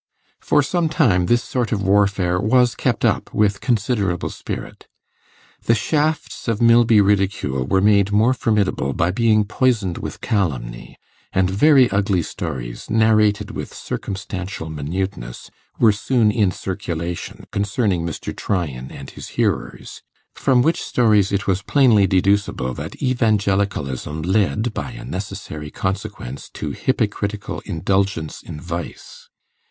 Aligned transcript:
For 0.39 0.63
some 0.63 0.89
time 0.89 1.27
this 1.27 1.43
sort 1.43 1.71
of 1.71 1.83
warfare 1.83 2.39
was 2.39 2.73
kept 2.73 3.05
up 3.05 3.31
with 3.35 3.61
considerable 3.61 4.31
spirit. 4.31 4.87
The 5.65 5.75
shafts 5.75 6.47
of 6.47 6.59
Milby 6.59 6.99
ridicule 6.99 7.67
were 7.67 7.81
made 7.81 8.11
more 8.11 8.33
formidable 8.33 8.93
by 8.93 9.11
being 9.11 9.45
poisoned 9.45 9.99
with 9.99 10.19
calumny; 10.19 10.97
and 11.31 11.51
very 11.51 11.87
ugly 11.91 12.23
stories, 12.23 12.89
narrated 12.89 13.51
with 13.51 13.75
circumstantial 13.75 14.71
minuteness, 14.71 15.51
were 15.77 15.91
soon 15.91 16.31
in 16.31 16.49
circulation 16.49 17.45
concerning 17.51 18.03
Mr. 18.03 18.35
Tryan 18.35 18.89
and 18.91 19.11
his 19.11 19.27
hearers, 19.37 20.01
from 20.33 20.63
which 20.63 20.81
stories 20.81 21.31
it 21.31 21.45
was 21.45 21.61
plainly 21.61 22.07
deducible 22.07 22.73
that 22.73 22.99
Evangelicalism 23.03 24.23
led 24.23 24.73
by 24.73 24.93
a 24.93 25.05
necessary 25.05 25.69
consequence 25.69 26.49
to 26.55 26.71
hypocritical 26.71 27.61
indulgence 27.65 28.41
in 28.41 28.59
vice. 28.59 29.29